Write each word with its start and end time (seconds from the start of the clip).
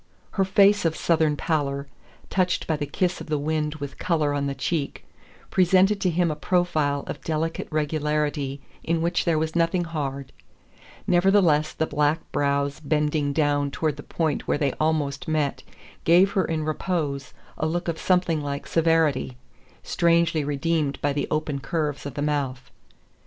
Her 0.31 0.43
face 0.45 0.83
of 0.83 0.95
Southern 0.95 1.37
pallor, 1.37 1.85
touched 2.31 2.65
by 2.65 2.75
the 2.75 2.87
kiss 2.87 3.21
of 3.21 3.27
the 3.27 3.37
wind 3.37 3.75
with 3.75 3.99
color 3.99 4.33
on 4.33 4.47
the 4.47 4.55
cheek, 4.55 5.05
presented 5.51 6.01
to 6.01 6.09
him 6.09 6.31
a 6.31 6.35
profile 6.35 7.03
of 7.05 7.21
delicate 7.23 7.67
regularity 7.69 8.61
in 8.83 9.03
which 9.03 9.25
there 9.25 9.37
was 9.37 9.55
nothing 9.55 9.83
hard; 9.83 10.31
nevertheless 11.05 11.71
the 11.71 11.85
black 11.85 12.19
brows 12.31 12.79
bending 12.79 13.31
down 13.31 13.69
toward 13.69 13.95
the 13.95 14.01
point 14.01 14.47
where 14.47 14.57
they 14.57 14.73
almost 14.79 15.27
met 15.27 15.61
gave 16.03 16.31
her 16.31 16.45
in 16.45 16.63
repose 16.63 17.35
a 17.59 17.67
look 17.67 17.87
of 17.87 17.99
something 17.99 18.41
like 18.41 18.65
severity, 18.65 19.37
strangely 19.83 20.43
redeemed 20.43 20.99
by 21.03 21.13
the 21.13 21.27
open 21.29 21.59
curves 21.59 22.07
of 22.07 22.15
the 22.15 22.23
mouth. 22.23 22.71